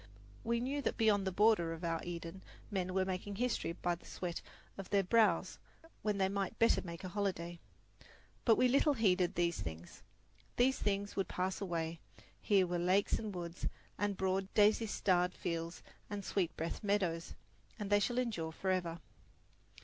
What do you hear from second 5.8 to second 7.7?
when they might better make a holiday.